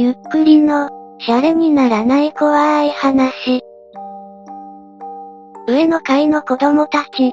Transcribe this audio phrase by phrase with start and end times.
[0.00, 3.60] ゆっくりの、シャレにならない怖い話。
[5.68, 7.32] 上の階の子供たち。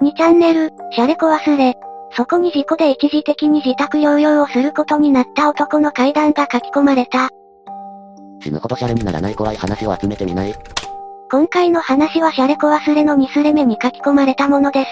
[0.00, 1.74] 2チャンネル、シャレコ忘れ。
[2.12, 7.30] そこに事故で一時的に自宅療養をすることになった男の階段が書き込まれた。
[8.40, 10.54] 死ぬほどシャレにならない怖い話を集めてみない？
[11.32, 14.88] 今回の話はシャレコ忘れの2スレ目に書き込まれたものです。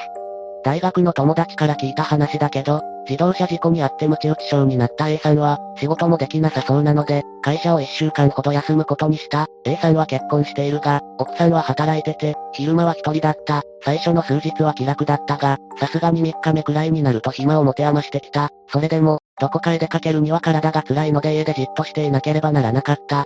[0.65, 9.49] 大学の友達から聞いた話だけど、自動車事故にあって鞭打ち症になった A さんは、仕事もできなさそうなので、会社を1週間ほど休むことにした。
[9.65, 13.63] A さんは結婚しているが、奥さんは働いてて、昼間は一人だった。
[13.85, 18.49] 最初の数日は気楽だったが、さすがに3日目くらいになると暇を持て余してきた。
[18.69, 23.25] それでも、どこかへ出かけるには体が辛いので家でじっとしていなければならなかった。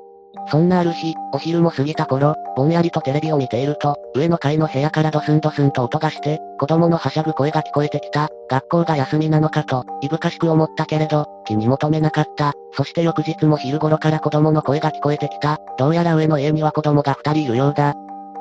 [0.50, 8.28] そんなある日、お昼も過ぎた頃、ぼんやりとテレビを見ていると、上の階の部屋からドスンドスンと音がして、子供のはしゃぐ声が聞こえてきた。
[8.50, 12.52] 学校が休みなのかと、いぶかしく思ったけれど、気に求めなかった。
[12.72, 15.58] そして翌日も昼頃から子供の声が聞こえてきた。
[15.78, 17.94] どうやら上の家には子供が二人いるようだ。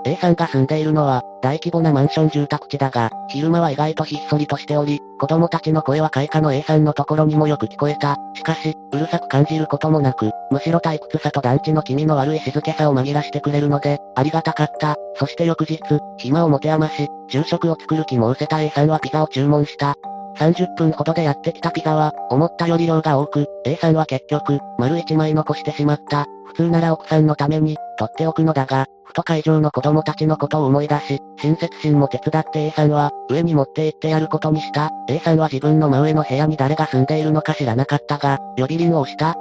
[0.06, 8.18] A さんが住んでいるのは、大規模なマンション住宅地だが、昼間は意外とひっそりとしており、子供たちの声は開花の A さんのところにもよく聞こえた。
[8.34, 14.96] しかし、うるさく感じることもなく、むしろ退屈さと団地の気味の悪い静けさを紛らしてくれるので、ありがたかった。
[15.16, 15.80] そして翌日、
[16.18, 19.96] 暇を持て余し、昼食を作る気も失せた A さんはピザを注文した。
[20.38, 26.26] 30分ほどでやってきたピザは、思ったより量が多く、A さんは結局、丸1枚残してしまった。
[26.46, 34.92] 普通なら奥さんのために、取っておくのだが、ふと会場の子供たちのことを思い出し、親切心も手伝って A さんは、上に持って行ってやることにした。
[35.08, 39.36] A さんは自分の真上の部屋に誰が住んでいるのか知らなかったが、呼び鈴を押した。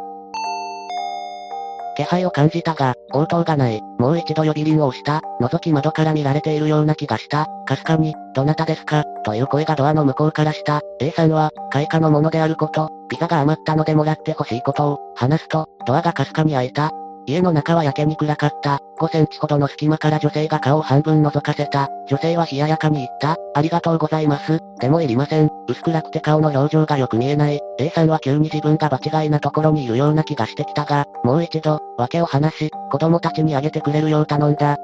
[1.97, 3.81] 気配を感じたが、応答がない。
[3.99, 5.21] もう一度呼び鈴を押した。
[5.41, 7.47] 覗き窓から見られているような気がした。
[7.67, 10.81] かすかに、どなたですかという声がドアの向こうからした。
[11.01, 16.91] A さんは、開花のものであること、ピザが余ったのでもらってほしいことを、話すと、ドアがかすかに開いた。
[17.27, 18.81] 家の中はやけに暗かった。
[18.99, 21.89] 5センチほどの隙間から女性が顔を半分覗かせた。
[22.09, 23.37] 女性は冷ややかに言った。
[23.55, 24.61] ありがとうございます。
[24.81, 25.51] でもいりません。
[25.69, 27.61] 薄暗くて顔の表情がよく見えない。
[27.79, 34.77] A さんは急に自分が場違いなところにいるような気がしてきたが、もう一度、訳を話し、子供たちにあげてくれるよう頼んだ。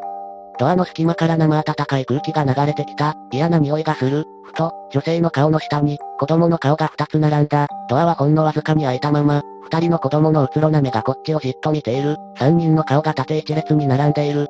[0.59, 3.15] ドアの隙間から生暖かい空気が流れてきた。
[3.31, 4.25] 嫌な匂いがする。
[4.45, 7.69] ふと、女性の顔の下に、子供の顔が二つ並んだ。
[7.89, 12.17] ドアはほんのわずかに開いたまま、二人の子供のうつろな目がこっちをじっと見ている。
[12.39, 14.49] 三人の顔が縦一列に並んでいる。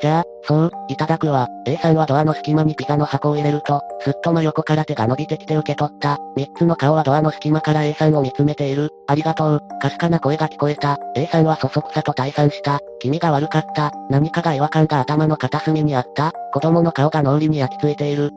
[0.00, 1.48] じゃあ、そう、いただくわ。
[1.66, 6.18] A さんはドアの隙間にピザの箱を入れると、すっと真横から手が伸びてきて受け取った。
[6.36, 8.90] 三つの顔はドアの隙間から A さんを見つめている。
[9.06, 9.60] ありがとう。
[9.80, 10.98] かすかな声が聞こえた。
[11.16, 12.80] A さんはそそくさと退散した。
[13.00, 13.92] 君が悪かった。
[14.10, 16.32] 何かが違和感が頭の片隅にあった。
[16.52, 18.30] 子供の顔が脳裏に焼き付いている。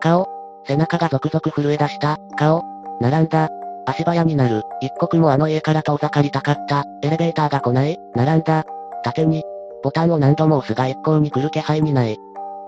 [0.00, 0.26] 顔。
[0.66, 2.18] 背中がゾクゾク震え出した。
[2.36, 2.62] 顔。
[3.00, 3.48] 並んだ。
[3.86, 4.62] 足早になる。
[4.80, 6.84] 一刻もあの家から遠ざかりたかった。
[7.02, 7.98] エレベーターが来ない。
[8.14, 8.64] 並んだ。
[9.02, 9.42] 縦に、
[9.84, 12.16] ボタンを何度も押すが一向に来る気配にない。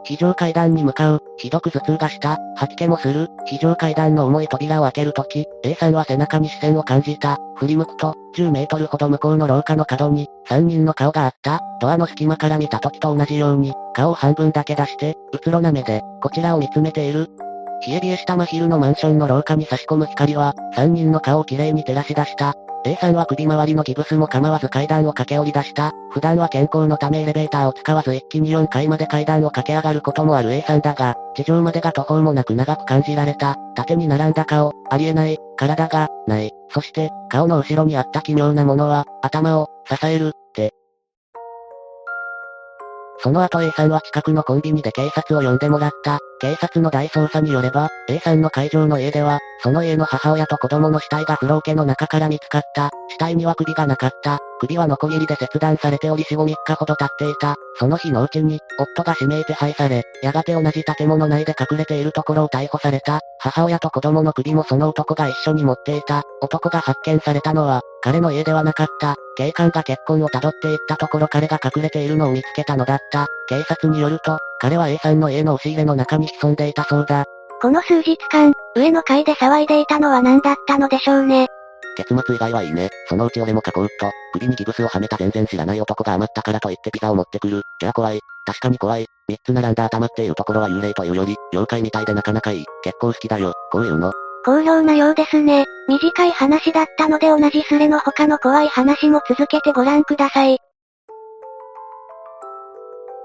[0.04, 1.22] 非常階段に向かう。
[1.38, 2.36] ひどく頭痛がした。
[2.56, 3.28] 吐き気もする。
[3.46, 7.38] 非常階段の重い扉を開けるとき、A さんは背中に視線を感じた。
[7.56, 11.62] 振り向くと、10メートルほど向こうの廊下の角に、3人の顔があった。
[11.80, 17.30] ドアの隙間から見た時と同じように、顔を半分だけ出して、うつろな目で、こちらを見つめている。
[17.86, 22.54] 冷え冷えした真昼のマンションの廊下に差し込む光は、3人の顔をきれいに照らし出した。
[22.86, 25.92] A さんは首周りのギブスも構わず階段を駆け下り出した。
[26.10, 33.56] 普段は健康のためエレベーターを使わず一気に4階まで階段を駆け上がることもある A さんだが、地上までが途方もなく長く感じられた。
[33.74, 36.52] 縦に並んだ顔、ありえない、体が、ない。
[36.70, 40.32] そして、顔の後ろにあった奇妙なものは、頭を、支える、
[43.20, 46.18] その後 A さんは近くのコンビニで警察を呼んでもらった。
[46.38, 52.90] 警察の大捜査によれば、A さんの会場の家では、その家の母親と子供の死体が風呂桶の中から見つかった。
[53.08, 54.38] 死体には首がなかった。
[54.60, 57.56] 首はノコギリで切断されており死後3日ほど経っていた。
[57.78, 63.20] その日のうちに、夫が指名手配され、やがて同じ建物内で隠れているところを逮捕された。
[63.38, 66.22] 母親と子供の首もその男が一緒に持っていた。
[66.42, 69.16] 男が発見されたのは、彼の家ではなかった。
[69.36, 73.26] 警官が血痕を辿っていったところ彼が隠れているのを見つけたのだった。
[73.48, 77.24] 警察によると、彼は A さんの家の押し入れの中に潜んでいたそうだ。
[77.60, 81.48] この数日間、上の階で騒いでいたのは何だったのでしょうね。
[81.96, 82.90] 結末以外はいいね。
[83.08, 87.62] そのうち俺も書こうっと、首にギブスをはめた全然知らない男が余ったからと言ってピザを持ってくる。
[87.80, 88.20] じゃあ怖い。
[88.44, 89.06] 確かに怖い。
[89.28, 92.64] 三つ並んだ頭っていうところは幽霊というより、妖怪みたいでなかなかいい。
[92.82, 93.54] 結構好きだよ。
[93.72, 94.12] こういうの。
[94.46, 95.64] 好評なようですね。
[95.88, 100.58] 短い話だったので同じスレの他の怖い話も続けてご覧ください。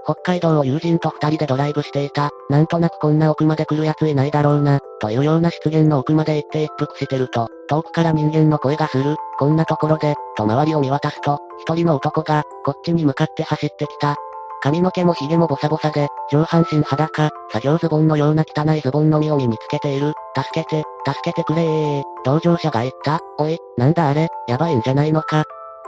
[0.03, 2.31] 北海道を友人と二人でドライブしていた。
[2.49, 4.79] なんとなくこんな奥まで来る奴いないだろうな。
[4.99, 9.15] というような出現の奥まで行って一服してると、遠くから人間の声がする。
[9.37, 14.17] こんなところで、と周りを見渡すと、一人の男が、こっちに向かって走ってきた。
[14.63, 20.13] 髪の毛も髭もボサボサで、上半身裸、作業ズボンのような汚いズボンのみを身につけている。
[20.35, 22.03] 助けて、助けてくれー。
[22.23, 23.19] 同乗者が言った。
[23.39, 25.43] おい、なんだあれ、やばいんじゃないのか。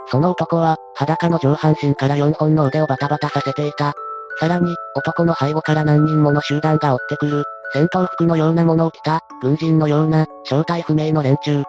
[0.08, 3.94] その男は、裸の上半身から4本の腕をバタバタさせていた。
[4.40, 7.44] さらに、男の背後から何人もの集団が追ってくる。
[7.72, 11.62] 戦闘服のようなものを着た、軍人のような、正体不明の連中。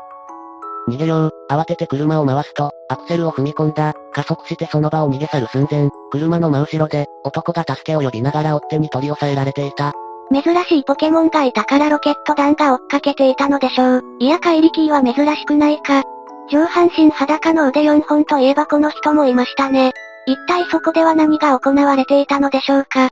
[0.87, 9.91] 逃げよう、慌てて車を回すと、アクセルを踏み込んだ、加速してその場を逃げ去る寸前、車の真後ろで、男が助けを呼びながら追っ手に取り押さえられていた。
[10.31, 14.03] 珍しいポケモンがいたからロケット弾が追っかけていたのでしょう。
[14.19, 16.03] いや怪力は珍しくないか。
[16.49, 19.91] 上半身裸の腕4本といえばこの人もいましたね。
[20.25, 23.09] 一体そこでは何が行われていたのでしょうか。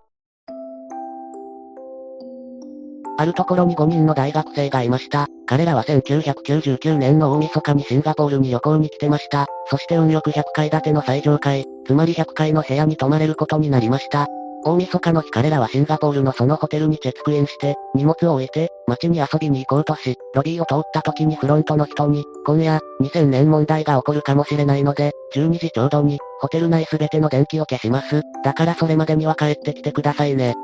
[3.23, 5.27] あるところに5人の大学生がいました。
[5.45, 9.47] 彼らは1999年の大晦日にシンガポールに旅行に来てました。
[9.67, 14.27] そして運よく100階建ての最上階、つまり100階の部屋に泊まれることになりました。
[14.65, 28.21] 大晦日の日彼らはシンガポールのそのホテルにチェックインして、荷物を置いて、街に遊びに行こうとし、ロビーを通った時にフロントの人に、今夜、2000年問題が起こるかもしれないので、12時ちょうどに、ホテル内すべての電気を消します。
[28.43, 30.55] だからそれまでには帰ってきてくださいね。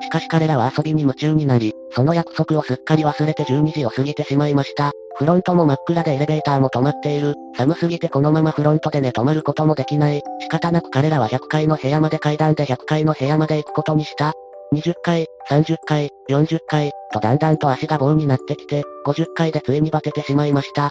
[0.00, 4.92] しかし彼らは遊びに夢中になり、その約束をすっかり忘れて12時を過ぎてしまいました。
[5.16, 7.34] フロントも真っ暗でエレベーターも止まっている。
[7.56, 10.22] 寒すぎてこのままフロントで寝泊まることもできない。
[10.40, 14.34] 仕方なく彼らは100階の部屋まで階段で100階の部屋まで行くことにした。
[14.74, 20.90] 20階、30階、40階、とだんだんと足が棒になってきて、50階でついにバテてしまいました。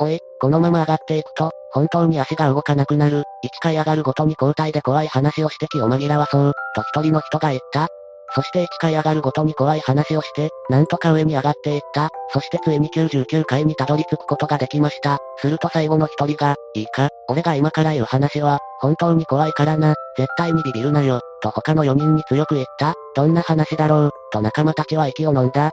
[0.00, 3.20] おい、このまま上がっていくと、本当に足が動かなくなる。
[3.20, 3.22] 1
[3.60, 7.88] 階上がるごとに交代で怖い話をして気を紛らわそう、と一人の人が言った。
[8.34, 12.10] そして1階上がるごとに怖い話をして、なんとか上に上がっていった。
[12.32, 15.18] そしてついに99階にたどり着くことができました。
[15.38, 22.94] すると最後の一人が、いいか、俺が今から言う話は、本当に怖いからな、絶対にビビるなよ、と他の4人に強く言った。
[23.14, 25.70] どんな話だろう、と仲間たちは息を飲んだ。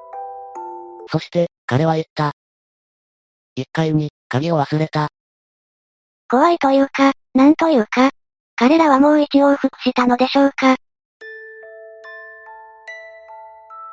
[1.12, 2.32] そして、彼は言った。
[3.58, 5.10] 1階に、鍵を忘れた。
[6.30, 8.10] 怖いというか、なんというか。
[8.58, 10.75] 彼らはもう一往復したのでしょうか。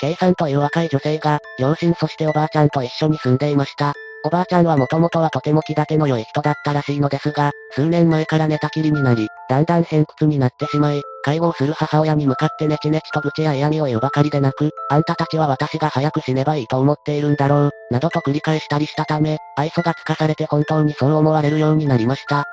[0.03, 3.93] K さんという若い女性が、両親そしておばあちゃんと一緒に住んでいました。
[4.25, 22.45] おばあちゃんはもともとはとても気立ての良い人だったらしいのですが、数年前から寝たきりになり、だんだん偏屈になってしまい、介護をする母親に向かってネチネチと愚痴や嫌味を言うばかりでなく、あんたたちは私が早く死ねばいいと思っているんだろう、などと繰り返したりしたため、愛想がつかされて本当にそう思われるようになりました。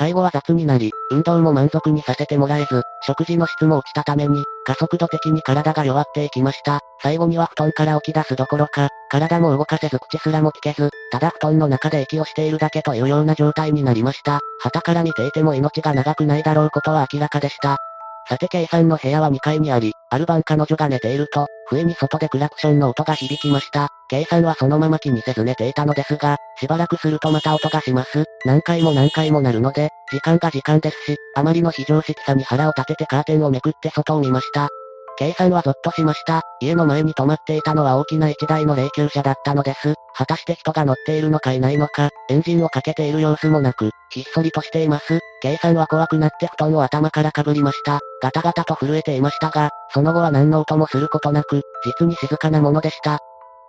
[0.00, 6.80] 介護は雑になり、運動も満足にさせてもらえず、食事の質も落ちたために、加速度的に体が弱っていきました。
[7.02, 14.40] 最後には布団から起き出すどころか、体も動かせず口すらも聞けず、ただ布団の中で息をしているだけというような状態になりました。
[14.62, 17.76] 旗から見ていても命が長くないだろうことは明らかでした。
[18.26, 23.88] さて K さんの部屋は2階にあり、ある晩彼女が寝ていると、不意に外でクラクションの音が響きました。
[24.08, 28.24] K さんはそのまま気にせず寝ていたのですが、しばらくするとまた音がします。
[28.44, 34.68] 何回も何回もなるので、時間が時間ですし、あまりの非常識さに腹を立ててカーテンをめくって外を見ました。
[35.20, 36.40] K さんはゾッとしました。
[36.62, 39.94] 家の前に止まっていたのは大きな一台の霊柩車だったのです。
[40.14, 45.20] 果たして人が乗っているのかいないのか、エンジンをかけている様子もなく、ひっそりとしています。
[45.42, 48.00] K さんは怖くなって布団を頭からかぶりました。
[48.22, 51.60] ガタガタと震えていましたが、その後は何の音もすることなく、
[52.00, 53.18] 実に静かなものでした。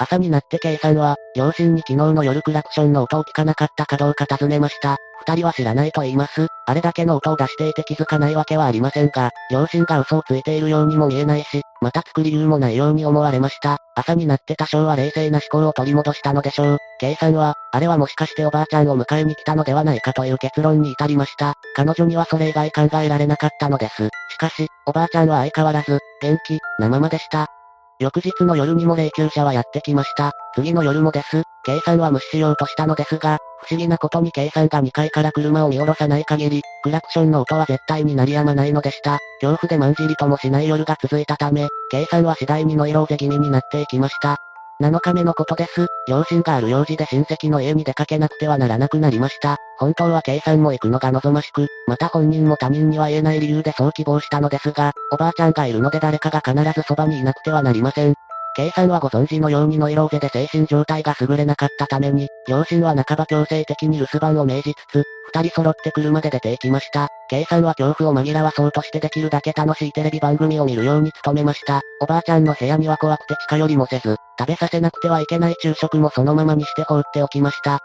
[0.02, 4.98] 朝になって K さんは、両親に昨日の夜クラクションの音を聞かなかったかどうか尋ねました。
[5.28, 6.48] 二人は知らないと言います。
[6.66, 13.78] あれだけの音を出していて気づかないわけはありませんが、両親が嘘をついているようにも見えないし、また作り理由もないように思われました。
[13.94, 16.78] 朝になって多少は冷静な思考を取り戻したのでしょう。
[17.00, 21.54] K さんは、あれはもしかしておばあちゃんを迎えに来たのではないかという結論に至りました。
[21.76, 24.10] 彼女にはそれ以外考えられなかったのです。
[24.30, 27.61] しかし、おばあちゃんは相変わらず、元気、なままでした。
[28.02, 30.32] 翌日の夜にも霊柩車はやってきました。
[30.56, 31.44] 次の夜もです。
[31.64, 39.20] K さんは無視しようとしたのですが、不思議なことに K さんが2階から車を見下ろさない限り、クラクションの音は絶対に鳴り止まないのでした。
[39.40, 44.38] 恐怖でまんじりともしない夜が続いたため、K さんは次第にノイローゼ気味になっていきました。
[44.82, 45.86] 7日目のことです。
[46.08, 49.58] 両親がある用事で親戚の家に出かけなくてはならなくなりました。
[49.82, 58.14] 本当は K さんも行くのが望ましく、また本人も他人には言えない理由でそう希望したのですが、おばあちゃんがいるので誰かが必ずそばにいなくてはなりません。
[58.56, 67.08] K さんはご存知のようにノイローゼで精神状態が優れなかったために、両親は半ば強制的に留守番を命じつつ、二人揃って車で出て行きました。
[67.32, 71.82] K さんは恐怖を紛らわそうとしてできるだけ楽しいテレビ番組を見るように努めました。
[72.02, 77.80] おばあちゃんの部屋には怖くて近寄りもせず、食べさせなくてはいけない昼食もそのままにして放っておきました。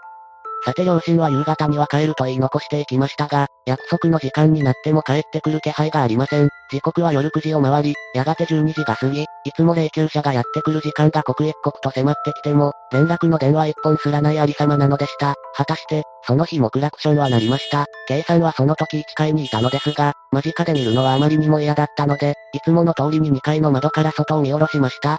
[0.67, 6.49] さて両親は夕方には帰ると言い残していきましたが、約束の時間になっても帰ってくる気配がありません。
[6.73, 15.37] 時刻は夜9時を回り、やがて12時が過ぎ、いつも霊柩車がやってくる時間が刻一刻と迫ってきても、連絡の電話一本すらないありさまなのでした。
[15.55, 17.87] 果たして、その日もクラクションは鳴りました。
[18.09, 25.19] K さんはその時1階にいたのですが、間近で見るのはあまりにも嫌だったので、いつもの通りに2階の窓から外を見下ろしました。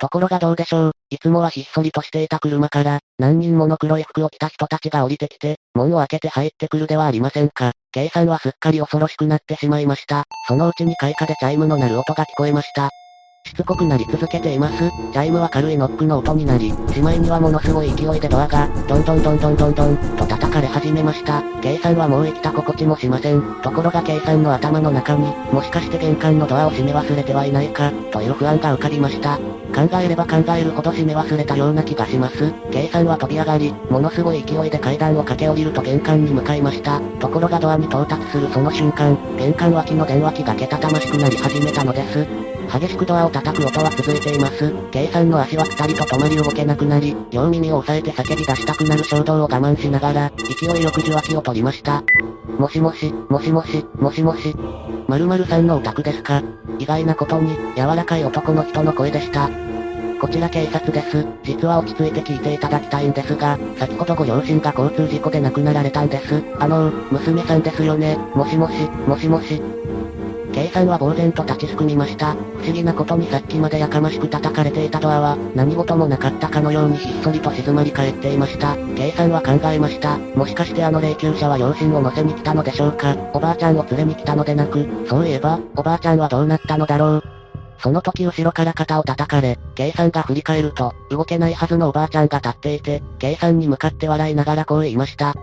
[0.00, 0.95] ところがどうでしょう。
[1.08, 7.72] いつもはひっそりとしていた車から、何人もの黒い服を着た人たちが降りてきて、門を開けて入ってくるではありませんか。
[7.92, 10.24] 計算はすっかり恐ろしくなってしまいました。
[10.48, 12.90] そのうちに開花でチャイムの鳴る音が聞こえました。
[13.46, 14.90] しつこくなり続けています。
[15.12, 21.42] チャイムは軽いノックの音になり、しまいにはものすごい勢いでドアが、どんどんどんどんどんどん、と叩かれ始めました。
[21.62, 23.40] K さんはもう生きた心地もしません。
[23.62, 29.38] ところが K さんの頭の中に、もしかして玄関のドアを閉め忘れてはいないか、という不安が浮かびました。
[29.38, 32.52] 考えれば考えるほど閉め忘れたような気がします。
[32.72, 37.00] K さんは飛び上がり、ものすごい勢いで階段を駆け下りると玄関に向かいました。
[37.20, 42.26] ところがドアに到達するその瞬間、玄関脇の電話機がけたたましくなり始めたのです。
[42.66, 44.72] 激しくドアを叩く音は続いています。
[44.90, 52.02] K さんの足はピタリと止まり動けなくなり、両耳を押さえて叫び出したくなる衝動を我慢しながら、勢いよく受話器を取りました。
[52.58, 54.54] もしもし、もしもし、もしもし。
[55.08, 56.42] 〇〇さんのお宅ですか
[56.78, 59.50] 意外なことに、柔らかい男の人の声でした。
[60.18, 61.26] こちら警察です。
[61.42, 66.42] 実は落ち着いて聞いていただきたいんですが、先ほどご両親が交通事故で亡くなられたんです。
[66.58, 68.16] あのー、娘さんですよね。
[68.34, 69.60] もしもし、もしもし。
[70.56, 72.32] K さんは呆然と立ちすくみました。
[72.32, 78.74] 不思議なことにさっきまでやかましく叩かれていたドアは、何事もなかったかのようにひっそりと静まり返っていました。
[78.96, 80.16] K さんは考えました。
[80.16, 87.22] もしかしてあの霊柩車は両親を乗せに来たのでしょうかおばあちゃんを連れに来たのでなく、そういえば、おばあちゃんはどうなったのだろう
[87.78, 95.34] その時後ろから肩を叩かれ、K さんが振り返ると、動けないはずのおばあちゃんが立っていて、K さんに向かって笑いながらこう言いました。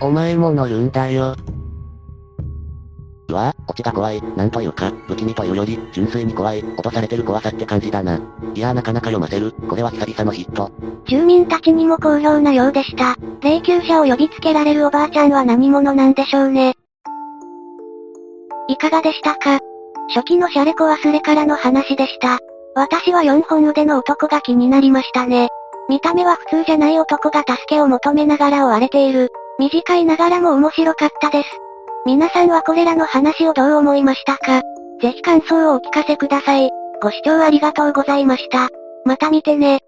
[0.00, 1.34] お前も乗るんだよ。
[3.30, 4.22] うわぁ、オチが怖い。
[4.36, 8.20] なんというか、不気味というより、純粋に怖い、脅されてる怖さって感じだな。
[8.54, 9.52] いやーなかなか読ませる。
[9.68, 10.70] これは久々のヒット。
[11.08, 13.16] 住民たちにも好評なようでした。
[13.40, 16.74] 霊柩車を呼びつけられるおばあちゃんは何者なんでしょうね。
[18.68, 19.58] いかがでしたか？
[20.14, 22.38] 初期のシャレコ忘れからの話でした。
[22.74, 25.48] 私は4本腕の男が気になりましたね。
[25.88, 29.30] 見た目は普通じゃない男が助けを求めながら追われている。
[29.58, 31.48] 短いながらも面白かったです。
[32.06, 34.62] 皆さんはこれらの話をどう思いましたか？
[35.02, 36.70] ぜひ感想をお聞かせください。
[37.02, 38.68] ご視聴ありがとうございました。
[39.04, 39.80] また見てね。